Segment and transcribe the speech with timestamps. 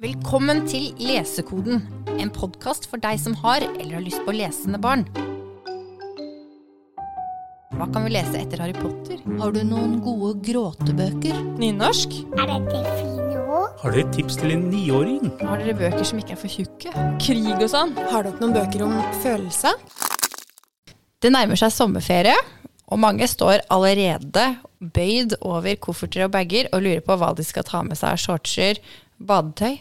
[0.00, 1.82] Velkommen til Lesekoden,
[2.16, 5.02] en podkast for deg som har eller har lyst på lesende barn.
[7.76, 9.18] Hva kan vi lese etter Harry Potter?
[9.36, 11.42] Har du noen gode gråtebøker?
[11.60, 12.16] Nynorsk?
[12.32, 13.74] Er dette fine ord?
[13.82, 15.34] Har dere et tips til en niåring?
[15.42, 16.94] Har dere bøker som ikke er for tjukke?
[17.20, 17.92] Krig og sånn?
[18.00, 19.76] Har dere noen bøker om følelser?
[21.20, 22.38] Det nærmer seg sommerferie,
[22.88, 24.48] og mange står allerede
[24.80, 28.24] bøyd over kofferter og bager og lurer på hva de skal ta med seg av
[28.24, 28.80] shortser,
[29.20, 29.76] badetøy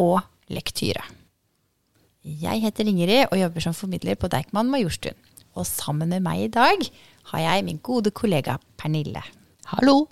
[0.00, 1.02] og lektyre.
[2.24, 5.16] Jeg heter Ingrid og jobber som formidler på Deichman Majorstuen.
[5.58, 6.82] Og sammen med meg i dag
[7.32, 9.22] har jeg min gode kollega Pernille.
[9.72, 10.04] Hallo!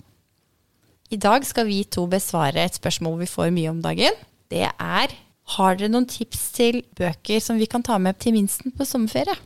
[1.09, 4.17] I dag skal vi to besvare et spørsmål vi får mye om dagen.
[4.51, 5.15] Det er
[5.55, 9.37] har dere noen tips til bøker som vi kan ta med til minsten på sommerferie?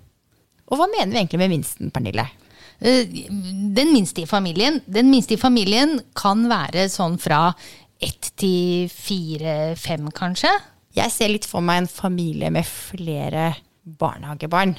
[0.67, 2.25] Og hva mener vi egentlig med minsten, Pernille?
[2.83, 3.07] Eh,
[3.75, 7.53] Den minste i familien, den minste i familien kan være sånn fra
[8.03, 10.52] ett til fire-fem, kanskje.
[10.97, 13.53] Jeg ser litt for meg en familie med flere
[14.00, 14.75] barnehagebarn.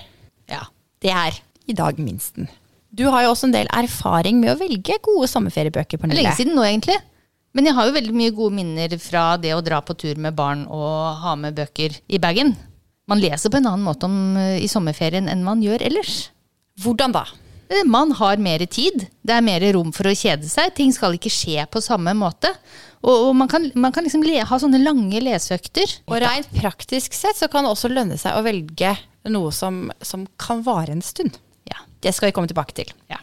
[0.51, 0.63] Ja.
[1.03, 2.49] Det er i dag minsten.
[2.95, 6.23] Du har jo også en del erfaring med å velge gode sommerferiebøker, er Pernille.
[6.23, 7.01] lenge siden nå, egentlig.
[7.55, 10.35] Men jeg har jo veldig mye gode minner fra det å dra på tur med
[10.39, 12.55] barn og ha med bøker i bagen.
[13.11, 16.31] Man leser på en annen måte om, eh, i sommerferien enn man gjør ellers.
[16.81, 17.27] Hvordan da?
[17.71, 19.09] Eh, Man har mer tid.
[19.25, 20.75] Det er mer rom for å kjede seg.
[20.75, 22.51] Ting skal ikke skje på samme måte.
[23.05, 25.99] Og, og man kan, man kan liksom le, ha sånne lange leseøkter.
[26.09, 28.95] Og rent praktisk sett så kan det også lønne seg å velge
[29.29, 31.37] noe som, som kan vare en stund.
[31.69, 31.85] Ja.
[32.05, 32.91] Det skal vi komme tilbake til.
[33.13, 33.21] ja.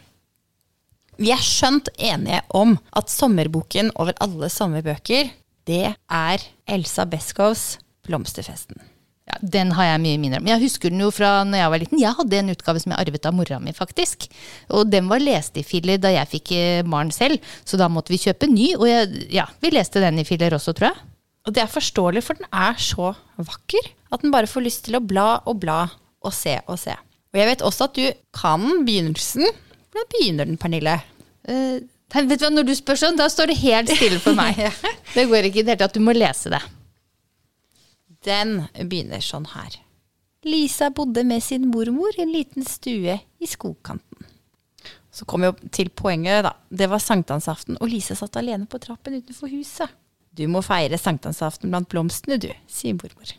[1.20, 5.28] Vi er skjønt enige om at sommerboken over alle sommerbøker,
[5.68, 8.91] det er Elsa Beskows 'Blomsterfesten'.
[9.32, 10.48] Ja, Den har jeg mye minner om.
[10.50, 12.00] Jeg husker den jo fra når jeg var liten.
[12.02, 14.28] Jeg hadde en utgave som jeg arvet av mora mi, faktisk.
[14.72, 16.52] Og den var lest i filler da jeg fikk
[16.86, 18.74] Maren barn selv, så da måtte vi kjøpe ny.
[18.78, 21.08] Og jeg, ja, vi leste den i filler også, tror jeg.
[21.42, 24.98] Og det er forståelig, for den er så vakker at den bare får lyst til
[24.98, 25.86] å bla og bla
[26.22, 26.94] og se og se.
[27.32, 28.04] Og jeg vet også at du
[28.36, 29.48] kan begynnelsen.
[29.90, 31.00] Hvordan begynner den, Pernille?
[31.48, 31.80] Uh,
[32.14, 34.60] vet du hva, Når du spør sånn, da står det helt stille for meg.
[35.16, 35.96] Det går ikke i det hele tatt.
[35.96, 36.62] Du må lese det.
[38.26, 39.78] Den begynner sånn her.
[40.46, 44.26] Lisa bodde med sin mormor i en liten stue i skogkanten.
[45.12, 46.54] Så kom vi opp til poenget, da.
[46.72, 49.92] Det var sankthansaften, og Lisa satt alene på trappen utenfor huset.
[50.32, 53.34] Du må feire sankthansaften blant blomstene, du, sier mormor.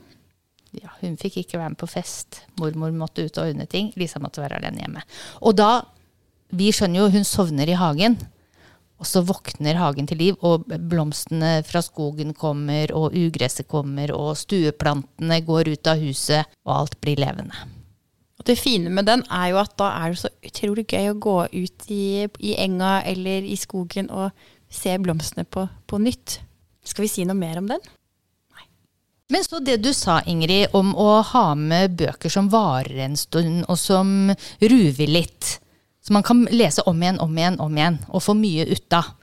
[0.73, 2.43] Ja, Hun fikk ikke være med på fest.
[2.61, 3.91] Mormor måtte ut og ordne ting.
[3.97, 5.03] Lisa måtte være alene hjemme.
[5.41, 5.73] Og da
[6.53, 8.13] Vi skjønner jo hun sovner i hagen.
[9.01, 14.37] Og så våkner hagen til liv, og blomstene fra skogen kommer, og ugresset kommer, og
[14.39, 17.65] stueplantene går ut av huset, og alt blir levende.
[18.39, 21.19] Og det fine med den er jo at da er det så utrolig gøy å
[21.25, 22.05] gå ut i,
[22.43, 24.31] i enga eller i skogen og
[24.73, 26.39] se blomstene på, på nytt.
[26.83, 27.83] Skal vi si noe mer om den?
[29.31, 33.63] Men så det du sa, Ingrid, om å ha med bøker som varer en stund,
[33.71, 34.29] og som
[34.61, 35.55] ruver litt.
[36.03, 39.13] Som man kan lese om igjen, om igjen, om igjen, og få mye ut av.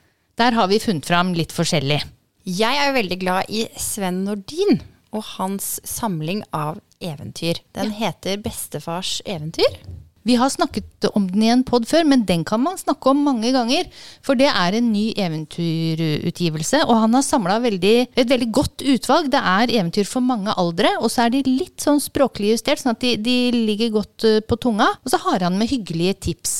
[0.40, 2.00] Der har vi funnet fram litt forskjellig.
[2.48, 4.80] Jeg er jo veldig glad i Sven Nordin
[5.12, 7.60] og hans samling av eventyr.
[7.76, 9.76] Den heter Bestefars eventyr.
[10.22, 13.22] Vi har snakket om den i en pod før, men den kan man snakke om
[13.24, 13.88] mange ganger.
[14.24, 19.30] For det er en ny eventyrutgivelse, og han har samla et veldig godt utvalg.
[19.32, 22.92] Det er eventyr for mange aldre, og så er de litt sånn språklig justert, sånn
[22.92, 24.90] at de, de ligger godt eh, på tunga.
[25.00, 26.58] Og så har han med hyggelige tips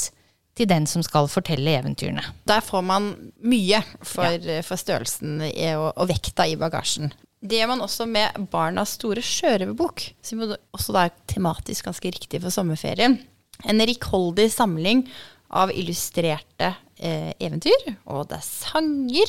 [0.57, 2.25] til den som skal fortelle eventyrene.
[2.49, 3.13] Der får man
[3.45, 7.13] mye for, for størrelsen og, og vekta i bagasjen.
[7.41, 12.53] Det gjør man også med Barnas store sjørøverbok, som også er tematisk ganske riktig for
[12.53, 13.17] sommerferien.
[13.69, 15.05] En rikholdig samling
[15.51, 19.27] av illustrerte eh, eventyr, og det er sanger.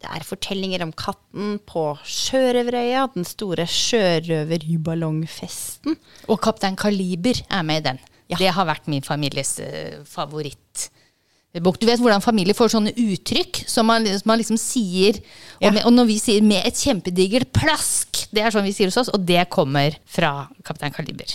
[0.00, 5.96] Det er fortellinger om katten på Sjørøverøya, den store sjørøverballongfesten.
[6.30, 7.98] Og Kaptein Kaliber er med i den.
[8.30, 8.36] Ja.
[8.40, 11.78] Det har vært min families eh, favorittbok.
[11.82, 15.14] Du vet hvordan familier får sånne uttrykk som man, som man liksom sier.
[15.58, 15.70] Og, Ja.
[15.74, 18.96] med, og når vi sier 'med et kjempedigert plask', det er sånn vi sier hos
[18.96, 21.26] oss, og det kommer fra Kaptein Kaliber.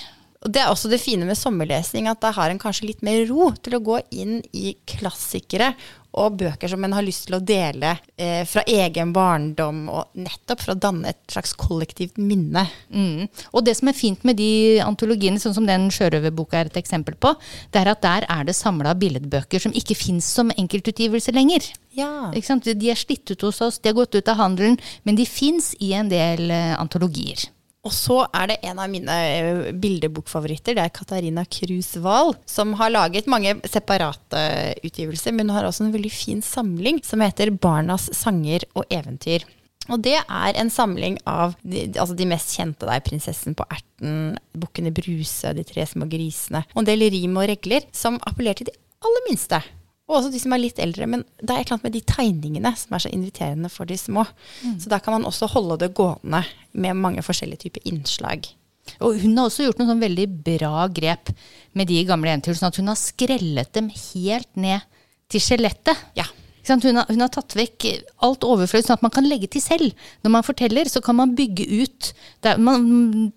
[0.45, 3.23] Og Det er også det fine med sommerlesning, at da har en kanskje litt mer
[3.31, 5.73] ro til å gå inn i klassikere
[6.15, 10.61] og bøker som en har lyst til å dele eh, fra egen barndom, og nettopp
[10.63, 12.65] for å danne et slags kollektivt minne.
[12.93, 13.25] Mm.
[13.51, 17.17] Og det som er fint med de antologiene, sånn som den sjørøverboka er et eksempel
[17.19, 17.33] på,
[17.73, 21.67] det er at der er det samla billedbøker som ikke fins som enkeltutgivelse lenger.
[21.95, 22.29] Ja.
[22.31, 25.73] De er slitt ut hos oss, de har gått ut av handelen, men de fins
[25.83, 27.49] i en del eh, antologier.
[27.85, 30.73] Og så er det en av mine eh, bildebokfavoritter.
[30.77, 31.91] Det er Katarina Krus
[32.49, 34.41] som har laget mange separate
[34.81, 39.45] utgivelser, men hun har også en veldig fin samling som heter Barnas sanger og eventyr.
[39.93, 44.37] Og det er en samling av de, altså de mest kjente der, 'Prinsessen på erten',
[44.57, 48.71] 'Bukkene Bruse', 'De tre små grisene', og en del rim og regler som appellerer til
[48.71, 49.61] de aller minste.
[50.05, 51.07] Og også de som er litt eldre.
[51.09, 53.97] Men det er et eller annet med de tegningene som er så inviterende for de
[53.97, 54.25] små.
[54.81, 56.43] Så da kan man også holde det gående
[56.77, 58.45] med mange forskjellige typer innslag.
[59.01, 61.31] Og hun har også gjort noen sånn veldig bra grep
[61.73, 62.59] med de gamle eventyrene.
[62.59, 64.85] Sånn at hun har skrellet dem helt ned
[65.33, 66.05] til skjelettet.
[66.17, 66.27] Ja.
[66.65, 67.85] Hun, har, hun har tatt vekk
[68.25, 70.05] alt overfløyd, sånn at man kan legge til selv.
[70.25, 72.13] Når man forteller, så kan man bygge ut.
[72.45, 72.85] Er, man,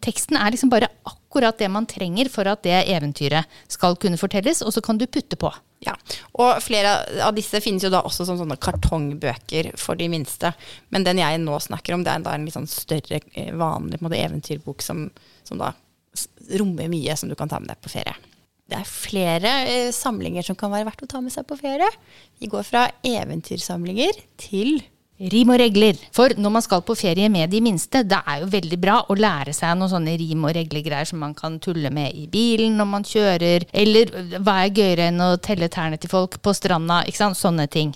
[0.05, 4.63] teksten er liksom bare akkurat det man trenger for at det eventyret skal kunne fortelles,
[4.63, 5.51] og så kan du putte på.
[5.85, 5.95] Ja,
[6.35, 10.51] og flere av disse finnes jo da også som sånne kartongbøker for de minste.
[10.91, 14.19] Men den jeg nå snakker om, det er en litt sånn større, eh, vanlig måte,
[14.19, 15.07] eventyrbok som,
[15.47, 15.73] som da
[16.59, 18.17] rommer mye som du kan ta med deg på ferie.
[18.69, 21.89] Det er flere eh, samlinger som kan være verdt å ta med seg på ferie.
[22.43, 24.81] Vi går fra eventyrsamlinger til
[25.19, 25.99] Rim og regler.
[26.15, 29.17] For når man skal på ferie med de minste, det er jo veldig bra å
[29.19, 32.91] lære seg noen sånne rim og regler-greier som man kan tulle med i bilen når
[32.93, 37.23] man kjører, eller hva er gøyere enn å telle tærne til folk på stranda, ikke
[37.25, 37.91] sant, sånne ting.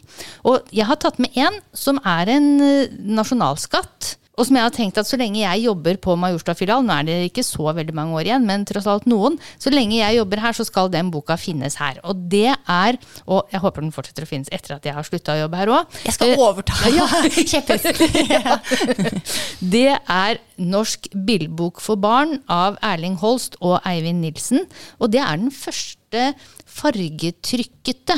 [0.48, 4.16] Og jeg har tatt med en som er en eh, nasjonalskatt.
[4.40, 7.16] Og som jeg har tenkt at så lenge jeg jobber på Majorstad-filialen, nå er det
[7.28, 10.56] ikke så veldig mange år igjen, men tross alt noen, så lenge jeg jobber her,
[10.56, 12.00] så skal den boka finnes her.
[12.08, 15.36] Og det er, og jeg håper den fortsetter å finnes etter at jeg har slutta
[15.36, 15.98] å jobbe her òg.
[16.08, 16.72] Jeg skal overta
[17.52, 19.20] kjepphesten.
[19.72, 24.64] Det er Norsk billedbok for barn av Erling Holst og Eivind Nilsen.
[24.98, 26.30] Og det er den første
[26.72, 28.16] fargetrykkete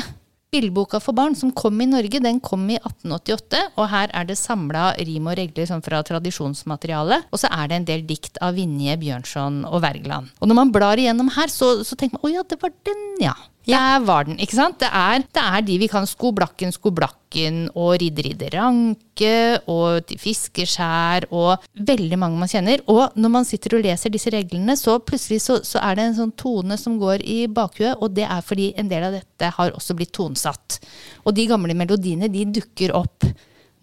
[0.55, 2.21] billedboka for barn som kom i Norge.
[2.23, 7.21] Den kom i 1888, og her er det samla rim og regler sånn fra tradisjonsmateriale.
[7.31, 10.31] Og så er det en del dikt av Vinje, Bjørnson og Wergeland.
[10.39, 13.05] Og når man blar igjennom her, så, så tenker man å ja, det var den,
[13.23, 13.35] ja.
[13.65, 14.77] Der var den, ikke sant?
[14.81, 19.37] Det er, det er de vi kan Skoblakken, Skoblakken og Ridder Ridder Ranke
[19.71, 22.83] og Fiskeskjær og veldig mange man kjenner.
[22.91, 26.17] Og når man sitter og leser disse reglene, så plutselig så, så er det en
[26.19, 29.73] sånn tone som går i bakhuet, og det er fordi en del av dette har
[29.73, 30.79] også blitt tonsatt.
[31.25, 33.25] Og de gamle melodiene, de dukker opp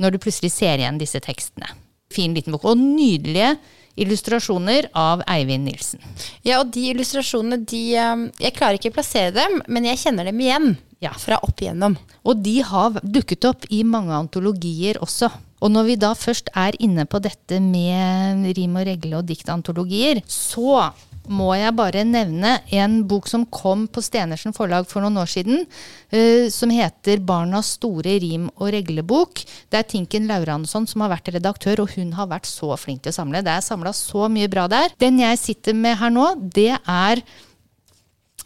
[0.03, 1.75] når du plutselig ser igjen disse tekstene.
[2.13, 2.71] Fin liten bok.
[2.71, 3.57] Og nydelige
[4.01, 6.01] illustrasjoner av Eivind Nilsen.
[6.47, 10.29] Ja, og de illustrasjonene, de eh, Jeg klarer ikke å plassere dem, men jeg kjenner
[10.29, 10.75] dem igjen.
[11.03, 11.11] Ja.
[11.19, 11.97] Fra opp igjennom.
[12.23, 15.33] Og de har dukket opp i mange antologier også.
[15.63, 20.23] Og når vi da først er inne på dette med rim og regle og diktantologier,
[20.31, 20.93] så
[21.31, 25.67] må jeg bare nevne en bok som kom på Stenersen forlag for noen år siden,
[26.15, 29.45] uh, som heter 'Barnas store rim- og reglebok'.
[29.71, 33.13] Det er Tinken Lauransson som har vært redaktør, og hun har vært så flink til
[33.13, 33.43] å samle.
[33.43, 34.91] Det er samla så mye bra der.
[34.99, 37.23] Den jeg sitter med her nå, det er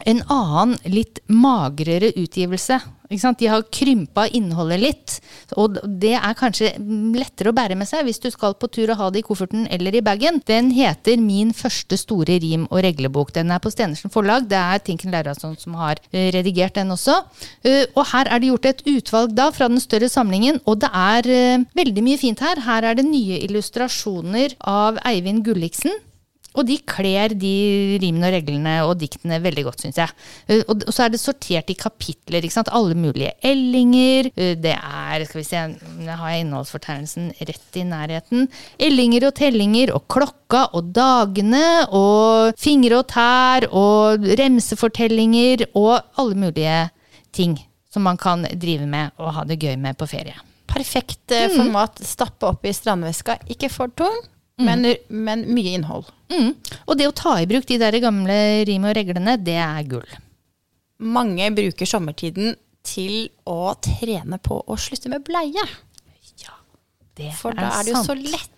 [0.05, 2.79] en annen, litt magrere utgivelse.
[3.07, 5.13] De har krympa innholdet litt.
[5.55, 6.73] Og det er kanskje
[7.15, 9.63] lettere å bære med seg hvis du skal på tur og ha det i kofferten
[9.71, 10.41] eller i bagen.
[10.45, 13.31] Den heter Min første store rim- og reglebok.
[13.33, 14.49] Den er på Stenersen forlag.
[14.51, 17.21] Det er Tinken Lauransson som har eh, redigert den også.
[17.63, 20.91] Eh, Og her er det gjort et utvalg da fra den større samlingen, og det
[20.91, 22.59] er eh, veldig mye fint her.
[22.67, 25.95] Her er det nye illustrasjoner av Eivind Gulliksen.
[26.57, 27.53] Og de kler de
[28.01, 30.15] rimene og reglene og diktene veldig godt, syns jeg.
[30.49, 32.41] Eh, Og så er det sortert i kapitler.
[32.41, 32.73] ikke sant?
[32.73, 34.31] Alle mulige ellinger.
[34.35, 35.61] Eh, Det er skal vi se,
[35.97, 38.47] Nå har jeg innholdsfortegnelsen rett i nærheten.
[38.79, 46.35] Ellinger og tellinger og klokka og dagene og fingre og tær og remsefortellinger og alle
[46.35, 46.89] mulige
[47.31, 47.57] ting
[47.93, 50.35] som man kan drive med og ha det gøy med på ferie.
[50.67, 51.55] Perfekt mm.
[51.55, 52.01] format.
[52.05, 53.39] Stappe opp i strandveska.
[53.49, 54.19] Ikke for tung,
[54.57, 56.07] men, men mye innhold.
[56.33, 56.53] Mm.
[56.85, 58.37] Og det å ta i bruk de der gamle
[58.67, 60.15] rim og reglene, det er gull.
[60.97, 62.55] Mange bruker sommertiden
[62.87, 65.65] til å trene på å slutte med bleie.
[66.41, 66.55] Ja,
[67.17, 68.53] Det For da er det jo så lett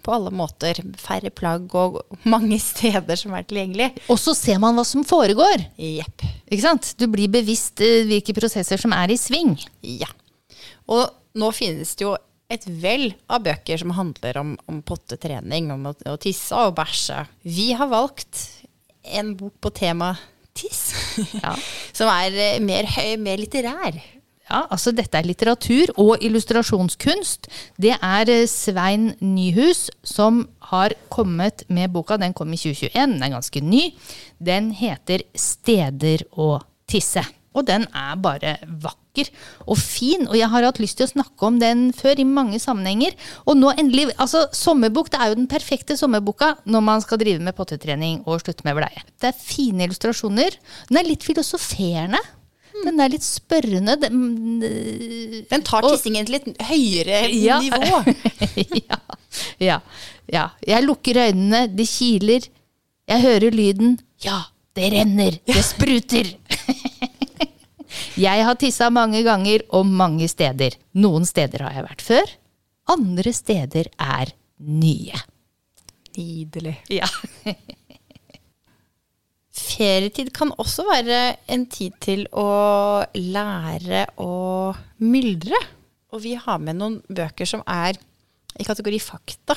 [0.00, 0.80] på alle måter.
[0.98, 3.90] Færre plagg og mange steder som er tilgjengelig.
[4.10, 5.66] Og så ser man hva som foregår.
[5.76, 6.26] Jepp.
[6.48, 6.94] Ikke sant?
[6.98, 9.54] Du blir bevisst eh, hvilke prosesser som er i sving.
[9.86, 10.10] Ja.
[10.90, 11.06] Og
[11.38, 12.16] nå finnes det jo
[12.50, 17.24] et vell av bøker som handler om, om pottetrening, om å, å tisse og bæsje.
[17.46, 18.46] Vi har valgt
[19.16, 20.14] en bok på tema
[20.56, 20.90] tiss,
[21.38, 21.54] Ja.
[21.96, 24.00] som er eh, mer høy, mer litterær.
[24.50, 27.46] Ja, altså Dette er litteratur og illustrasjonskunst.
[27.78, 30.42] Det er eh, Svein Nyhus som
[30.72, 32.18] har kommet med boka.
[32.18, 33.84] Den kom i 2021, den er ganske ny.
[34.42, 36.56] Den heter 'Steder å
[36.90, 37.26] tisse'.
[37.58, 38.52] Og den er bare
[38.82, 39.26] vakker
[39.66, 40.28] og fin.
[40.28, 43.16] Og jeg har hatt lyst til å snakke om den før i mange sammenhenger.
[43.44, 47.42] Og nå endelig, altså Sommerbok det er jo den perfekte sommerboka når man skal drive
[47.42, 49.02] med pottetrening og slutte med bleie.
[49.18, 50.54] Det er fine illustrasjoner.
[50.92, 52.22] Den er litt filosoferende.
[52.84, 53.96] Den er litt spørrende.
[54.00, 54.62] Den,
[55.50, 57.58] Den tar tissingen til et høyere Ja.
[57.60, 57.98] nivå.
[58.86, 59.00] ja,
[59.58, 59.80] ja,
[60.30, 60.46] ja.
[60.66, 62.46] Jeg lukker øynene, det kiler.
[63.10, 63.98] Jeg hører lyden.
[64.22, 64.38] Ja,
[64.78, 66.30] det renner, det spruter.
[68.20, 70.76] Jeg har tissa mange ganger og mange steder.
[71.00, 72.32] Noen steder har jeg vært før.
[72.90, 75.20] Andre steder er nye.
[76.16, 76.76] Nydelig.
[76.92, 77.06] Ja.
[79.60, 81.18] Ferietid kan også være
[81.52, 82.46] en tid til å
[83.16, 84.30] lære å
[85.02, 85.58] myldre.
[86.10, 87.98] Og vi har med noen bøker som er
[88.58, 89.54] i kategori fakta,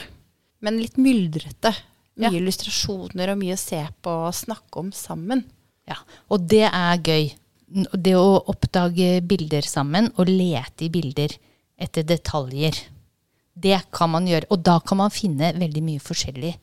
[0.63, 1.73] men litt myldrete.
[2.13, 2.37] Mye Ja.
[2.37, 5.43] illustrasjoner og mye å se på og snakke om sammen.
[5.89, 5.95] Ja,
[6.29, 7.31] og det er gøy.
[7.73, 11.33] Det å oppdage bilder sammen og lete i bilder
[11.81, 12.77] etter detaljer.
[13.53, 16.53] Det kan man gjøre, og da kan man finne veldig mye forskjellig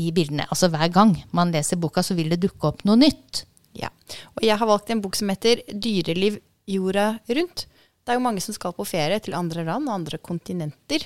[0.00, 0.46] i bildene.
[0.48, 3.44] Altså hver gang man leser boka, så vil det dukke opp noe nytt.
[3.76, 3.90] Ja.
[4.36, 7.66] Og jeg har valgt en bok som heter 'Dyreliv jorda rundt'.
[8.04, 11.04] Det er jo mange som skal på ferie til andre land og andre kontinenter.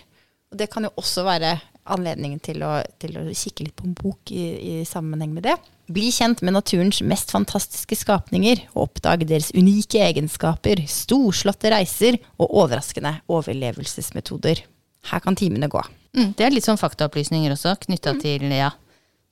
[0.53, 1.57] Og det kan jo også være
[1.91, 4.45] anledningen til å, til å kikke litt på en bok i,
[4.81, 5.57] i sammenheng med det.
[5.93, 12.55] Bli kjent med naturens mest fantastiske skapninger, og oppdag deres unike egenskaper, storslåtte reiser og
[12.62, 14.62] overraskende overlevelsesmetoder.
[15.11, 15.83] Her kan timene gå.
[16.15, 18.71] Mm, det er litt sånn faktaopplysninger også, knytta til, ja,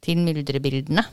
[0.02, 1.04] til myldrebildene.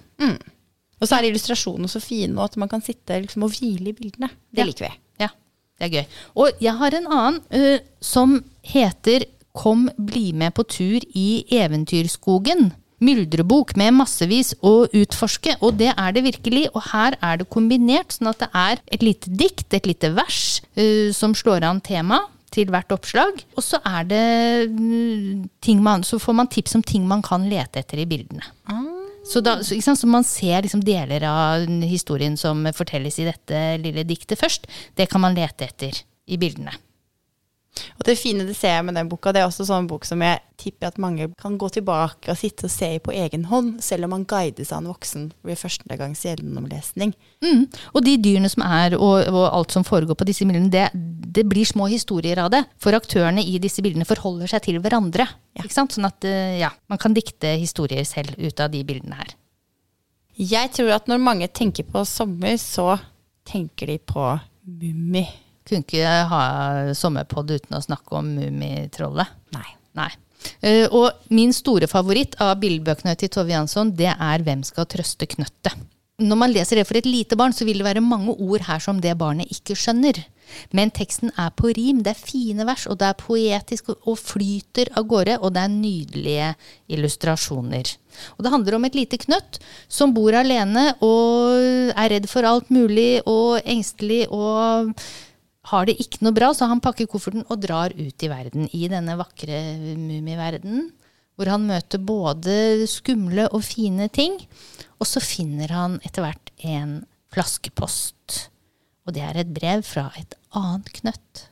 [0.98, 3.98] Og så er illustrasjonene så fine, og at man kan sitte liksom, og hvile i
[3.98, 4.32] bildene.
[4.50, 4.66] Det Ja.
[4.66, 4.94] liker vi.
[5.22, 5.30] Ja,
[5.78, 6.06] det er gøy.
[6.42, 9.28] Og jeg har en annen uh, som heter
[9.58, 12.72] Kom bli med på tur i eventyrskogen.
[13.02, 16.64] Myldrebok med massevis å utforske, og det er det virkelig.
[16.74, 20.42] Og her er det kombinert, sånn at det er et lite dikt, et lite vers,
[20.80, 22.24] uh, som slår an tema
[22.54, 23.44] til hvert oppslag.
[23.58, 24.26] Og så er det
[24.72, 28.46] mm, ting man, så får man tips om ting man kan lete etter i bildene.
[29.28, 34.06] Så, da, så, så man ser liksom deler av historien som fortelles i dette lille
[34.08, 34.70] diktet først.
[34.96, 36.72] Det kan man lete etter i bildene.
[37.98, 40.22] Og det fine det ser jeg med den boka, det er også sånn bok som
[40.24, 43.78] jeg tipper at mange kan gå tilbake og sitte og se i på egen hånd,
[43.86, 47.14] selv om man guides av en voksen ved første gangs gjennomlesning.
[47.46, 47.66] Mm.
[47.94, 51.46] Og de dyrene som er, og, og alt som foregår på disse bildene, det, det
[51.50, 52.64] blir små historier av det.
[52.82, 55.28] For aktørene i disse bildene forholder seg til hverandre.
[55.58, 55.94] Ikke sant?
[55.94, 59.36] Sånn at eh, ja, man kan dikte historier selv ut av de bildene her.
[60.38, 62.96] Jeg tror at når mange tenker på sommer, så
[63.48, 64.26] tenker de på
[64.68, 65.26] Mummi.
[65.68, 66.44] Kunne ikke ha
[66.96, 69.36] sommerpod uten å snakke om Mummitrollet.
[69.56, 69.68] Nei.
[69.98, 70.12] Nei.
[70.62, 75.28] Uh, og min store favoritt av billedbøkene til Tove Jansson, det er 'Hvem skal trøste
[75.28, 75.76] knøttet'.
[76.18, 78.80] Når man leser det for et lite barn, så vil det være mange ord her
[78.82, 80.24] som det barnet ikke skjønner.
[80.74, 84.90] Men teksten er på rim, det er fine vers, og det er poetisk og- flyter
[84.98, 86.56] av gårde, og det er nydelige
[86.90, 87.98] illustrasjoner.
[88.38, 92.70] Og det handler om et lite knøtt som bor alene og er redd for alt
[92.72, 94.96] mulig og engstelig og
[95.68, 98.88] har det ikke noe bra, så han pakker kofferten og drar ut i verden, i
[98.92, 99.60] denne vakre
[100.00, 100.92] mummiverdenen,
[101.38, 104.40] hvor han møter både skumle og fine ting.
[104.98, 107.02] Og så finner han etter hvert en
[107.36, 108.48] flaskepost.
[109.06, 111.44] Og det er et brev fra et annet knøtt,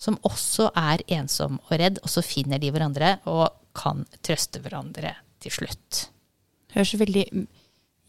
[0.00, 2.00] som også er ensom og redd.
[2.02, 6.06] Og så finner de hverandre og kan trøste hverandre til slutt.
[6.74, 7.28] Høres veldig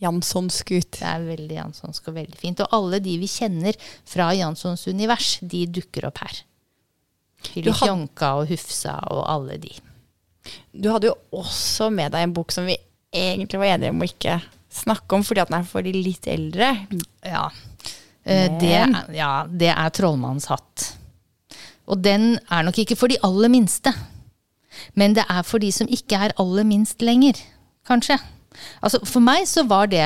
[0.01, 0.91] janssonsk ut.
[0.99, 2.59] Det er veldig janssonsk og veldig fint.
[2.65, 3.77] Og alle de vi kjenner
[4.09, 6.41] fra Janssons univers, de dukker opp her.
[7.41, 9.71] Filip Jonka og Hufsa og alle de.
[10.73, 12.75] Du hadde jo også med deg en bok som vi
[13.13, 14.39] egentlig var enige om å ikke
[14.71, 16.71] snakke om, fordi at den er for de litt eldre.
[17.27, 17.47] Ja.
[18.23, 20.91] Eh, Det, er- ja, det er Trollmannens hatt.
[21.91, 23.91] Og den er nok ikke for de aller minste.
[24.95, 27.35] Men det er for de som ikke er aller minst lenger,
[27.89, 28.17] kanskje.
[28.83, 30.03] Altså, for meg så var det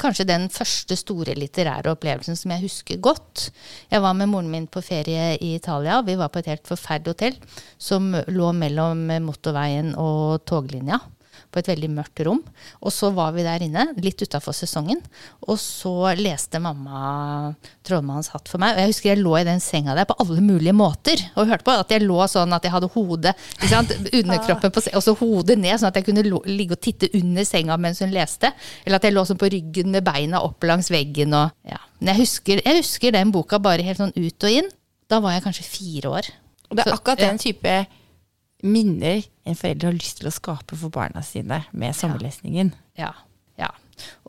[0.00, 3.48] kanskje den første store litterære opplevelsen som jeg husker godt.
[3.92, 6.02] Jeg var med moren min på ferie i Italia.
[6.06, 7.38] Vi var på et helt forferdelig hotell
[7.78, 11.00] som lå mellom motorveien og toglinja.
[11.56, 12.42] På et veldig mørkt rom.
[12.84, 14.98] Og så var vi der inne, litt utafor sesongen.
[15.48, 18.74] Og så leste mamma 'Trollmannens hatt' for meg.
[18.76, 21.16] Og jeg husker jeg lå i den senga der på alle mulige måter.
[21.34, 23.94] Og hørte på at jeg lå sånn at jeg hadde hodet ikke sant?
[24.12, 27.48] underkroppen på senga, og så hodet ned, sånn at jeg kunne ligge og titte under
[27.48, 28.52] senga mens hun leste.
[28.84, 31.32] Eller at jeg lå sånn på ryggen med beina opp langs veggen.
[31.32, 31.80] Og, ja.
[32.00, 34.68] Men jeg husker, jeg husker den boka bare helt sånn ut og inn.
[35.08, 36.34] Da var jeg kanskje fire år.
[36.68, 37.78] Og det er akkurat den type
[38.62, 42.72] minner en forelder har lyst til å skape for barna sine med sommerlesningen.
[42.98, 43.12] Ja,
[43.60, 43.72] ja.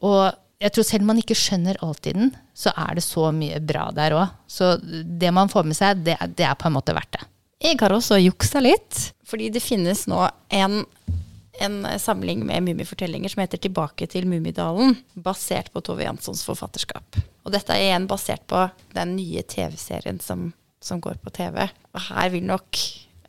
[0.04, 3.60] Og jeg tror selv om man ikke skjønner alt den, så er det så mye
[3.62, 4.36] bra der òg.
[4.50, 7.28] Så det man får med seg, det, det er på en måte verdt det.
[7.62, 10.20] Jeg har også juksa litt, fordi det finnes nå
[10.54, 10.84] en,
[11.66, 17.18] en samling med mummifortellinger som heter 'Tilbake til Mummidalen', basert på Tove Janssons forfatterskap.
[17.46, 21.70] Og dette er igjen basert på den nye TV-serien som, som går på TV.
[21.94, 22.78] Og her vil nok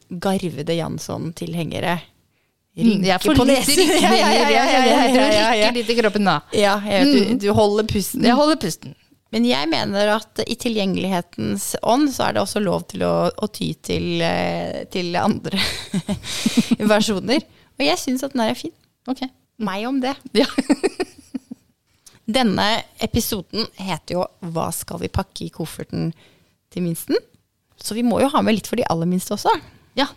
[0.09, 1.99] garvede Jansson-tilhengere
[2.79, 3.75] Mm, får på nesen.
[4.03, 4.65] Ja, ja, ja,
[5.11, 6.41] ja, ja, litt i kroppen da.
[6.55, 8.23] Ja, vet, du, holder pusten.
[8.23, 8.95] Jeg holder pusten.
[9.35, 13.49] Men jeg mener at i tilgjengelighetens ånd så er det også lov til å, å
[13.53, 15.59] ty til, eh, til andre
[16.93, 17.43] versjoner.
[17.77, 18.73] Og jeg syns at den her er fin.
[19.11, 19.27] Ok.
[19.59, 20.15] Meg om det.
[20.39, 20.47] Ja.
[22.39, 22.69] Denne
[23.03, 26.13] episoden heter jo 'Hva skal vi pakke i kofferten
[26.71, 27.19] til minsten?'
[27.79, 29.53] Så vi må jo ha med litt for de aller minste også.
[29.99, 30.09] Ja.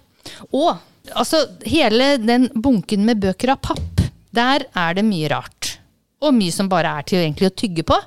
[0.53, 0.75] Og
[1.11, 5.77] altså, hele den bunken med bøker av papp, der er det mye rart.
[6.21, 7.97] Og mye som bare er til egentlig å tygge på.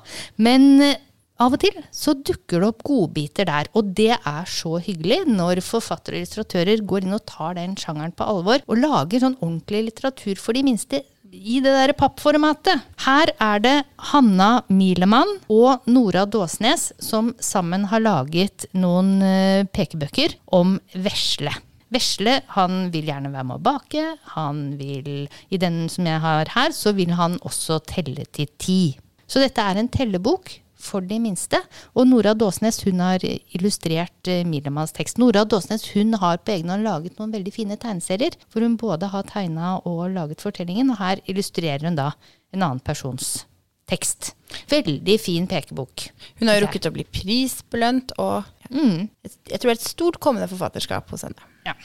[0.45, 1.01] Men eh,
[1.43, 3.69] av og til så dukker det opp godbiter der.
[3.75, 8.15] Og det er så hyggelig når forfattere og illustratører går inn og tar den sjangeren
[8.15, 11.03] på alvor, og lager sånn ordentlig litteratur for de minste
[11.35, 12.81] i det der pappformatet.
[13.05, 13.75] Her er det
[14.11, 21.53] Hanna Milemann og Nora Dåsnes som sammen har laget noen eh, pekebøker om vesle.
[21.93, 24.05] Vesle han vil gjerne være med å bake.
[24.35, 28.81] Han vil, I den som jeg har her, så vil han også telle til ti.
[29.27, 30.51] Så dette er en tellebok
[30.85, 31.59] for de minste.
[31.97, 35.19] Og Nora Dåsnes hun har illustrert eh, Milemanns tekst.
[35.21, 39.09] Nora Dåsnes hun har på egen hånd laget noen veldig fine tegneserier, hvor hun både
[39.11, 42.11] har tegna og laget fortellingen, og her illustrerer hun da
[42.55, 43.43] en annen persons
[43.89, 44.33] tekst.
[44.71, 46.07] Veldig fin pekebok.
[46.39, 49.11] Hun har jo rukket å bli prisbelønt, og mm.
[49.51, 51.51] jeg tror det er et stort kommende forfatterskap hos henne.
[51.67, 51.75] Ja.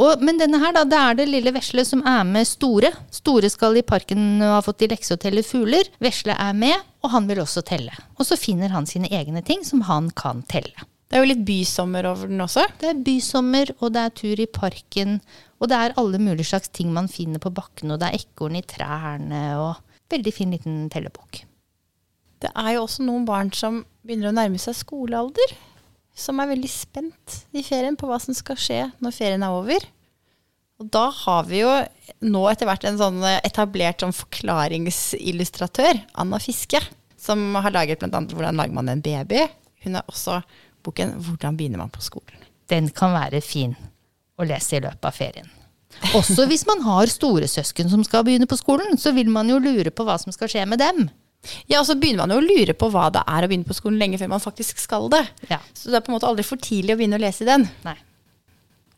[0.00, 2.90] Og, men denne her, da, det er det lille vesle som er med Store.
[3.14, 5.88] Store skal i parken og har fått i lekse å telle fugler.
[6.02, 7.94] Vesle er med, og han vil også telle.
[8.18, 10.88] Og så finner han sine egne ting som han kan telle.
[11.08, 12.64] Det er jo litt bysommer over den også.
[12.80, 15.18] Det er bysommer, og det er tur i parken,
[15.62, 18.58] og det er alle mulige slags ting man finner på bakken, og det er ekorn
[18.58, 21.44] i trærne, og veldig fin liten tellebok.
[22.42, 25.54] Det er jo også noen barn som begynner å nærme seg skolealder.
[26.14, 29.86] Som er veldig spent i ferien på hva som skal skje når ferien er over.
[30.82, 31.70] Og da har vi jo
[32.26, 36.80] nå etter hvert en sånn etablert sånn forklaringsillustratør, Anna Fiske,
[37.18, 38.10] som har laget bl.a.
[38.10, 39.48] 'Hvordan lager man en baby'.
[39.84, 40.42] Hun har også
[40.82, 42.42] boken 'Hvordan begynner man på skolen'.
[42.68, 43.76] Den kan være fin
[44.38, 45.50] å lese i løpet av ferien.
[46.14, 49.60] Også hvis man har store søsken som skal begynne på skolen, så vil man jo
[49.62, 51.08] lure på hva som skal skje med dem.
[51.70, 53.76] Ja, og så begynner man jo å lure på hva det er å begynne på
[53.76, 55.22] skolen lenge før man faktisk skal det.
[55.50, 55.60] Ja.
[55.76, 57.66] Så det er på en måte aldri for tidlig å begynne å lese den.
[57.86, 57.96] Nei.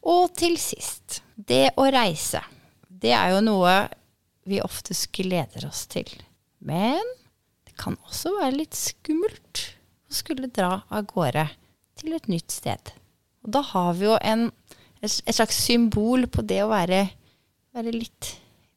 [0.06, 2.42] Og til sist, det å reise.
[2.87, 3.74] Det er jo noe
[4.46, 6.09] vi oftest gleder oss til.
[6.62, 7.02] Men
[7.66, 9.64] det kan også være litt skummelt
[10.06, 11.48] å skulle dra av gårde
[11.98, 12.92] til et nytt sted.
[13.44, 14.48] Og da har vi jo en,
[15.02, 17.02] et et slags symbol på det å være,
[17.76, 18.32] være litt,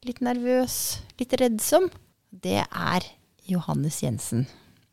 [0.06, 1.88] litt nervøs, litt reddsom.
[2.30, 3.06] Det er
[3.50, 4.46] Johannes Jensen.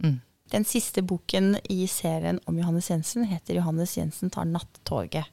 [0.04, 0.20] Mm.
[0.52, 5.26] Den siste boken i serien om Johannes Jensen heter 'Johannes Jensen tar nattoget'.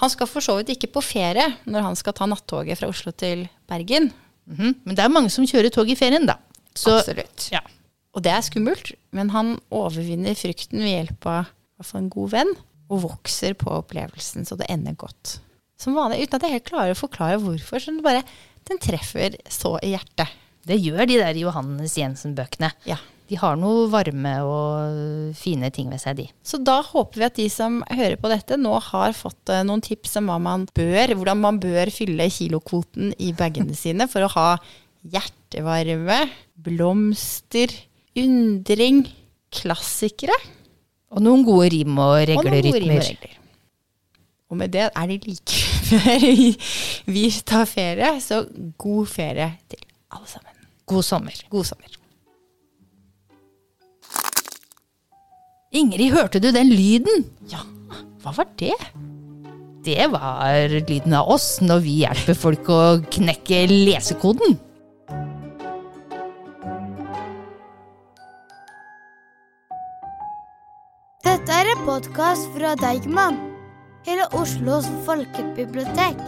[0.00, 3.12] Han skal for så vidt ikke på ferie når han skal ta nattoget fra Oslo
[3.12, 4.12] til Bergen.
[4.46, 4.74] Mhm.
[4.84, 6.38] Men det er mange som kjører tog i ferien, da.
[6.74, 7.50] Så, Absolutt.
[7.52, 7.60] Ja.
[8.14, 12.54] Og det er skummelt, men han overvinner frykten ved hjelp av en god venn,
[12.88, 15.40] og vokser på opplevelsen så det ender godt.
[15.76, 18.22] Som vanlig, uten at jeg helt klarer å forklare hvorfor, så den bare,
[18.68, 20.30] den treffer så i hjertet.
[20.66, 22.72] Det gjør de der Johannes Jensen-bøkene.
[22.88, 22.98] Ja.
[23.26, 26.26] De har noe varme og fine ting ved seg, de.
[26.46, 29.82] Så da håper vi at de som hører på dette, nå har fått eh, noen
[29.82, 34.32] tips om hva man bør, hvordan man bør fylle kilokvoten i bagene sine for å
[34.36, 34.48] ha
[35.06, 36.20] hjertevarme,
[36.66, 37.74] blomster,
[38.18, 39.04] undring,
[39.56, 40.34] klassikere
[41.14, 43.36] Og noen gode rim og rim og.
[44.46, 46.50] Og med det er det like før vi,
[47.10, 48.44] vi tar ferie, så
[48.78, 49.82] god ferie til
[50.14, 50.55] alle sammen.
[50.86, 51.34] God sommer.
[51.50, 51.96] God sommer.
[55.74, 57.26] Ingrid, hørte du den lyden?
[57.50, 57.64] Ja,
[58.22, 58.76] hva var det?
[59.86, 62.80] Det var lyden av oss når vi hjelper folk å
[63.12, 64.56] knekke lesekoden.
[71.26, 73.38] Dette er en podkast fra Deigman,
[74.06, 76.22] hele Oslos folkebibliotek.